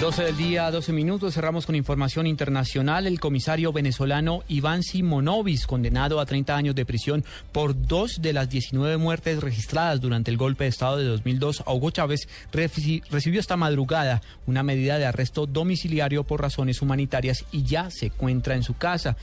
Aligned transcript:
12 0.00 0.22
del 0.22 0.36
día, 0.36 0.70
12 0.70 0.92
minutos. 0.92 1.34
Cerramos 1.34 1.66
con 1.66 1.74
información 1.74 2.28
internacional. 2.28 3.08
El 3.08 3.18
comisario 3.18 3.72
venezolano 3.72 4.44
Iván 4.46 4.84
Simonovis, 4.84 5.66
condenado 5.66 6.20
a 6.20 6.26
30 6.26 6.54
años 6.54 6.76
de 6.76 6.86
prisión 6.86 7.24
por 7.50 7.74
dos 7.74 8.22
de 8.22 8.32
las 8.32 8.48
19 8.48 8.96
muertes 8.96 9.40
registradas 9.40 10.00
durante 10.00 10.30
el 10.30 10.36
golpe 10.36 10.64
de 10.64 10.70
Estado 10.70 10.98
de 10.98 11.04
2002 11.04 11.64
a 11.66 11.72
Hugo 11.72 11.90
Chávez, 11.90 12.28
recibió 12.52 13.40
esta 13.40 13.56
madrugada 13.56 14.22
una 14.46 14.62
medida 14.62 14.98
de 14.98 15.06
arresto 15.06 15.46
domiciliario 15.46 16.22
por 16.22 16.42
razones 16.42 16.80
humanitarias 16.80 17.44
y 17.50 17.64
ya 17.64 17.90
se 17.90 18.06
encuentra 18.06 18.54
en 18.54 18.62
su 18.62 18.74
casa. 18.74 19.16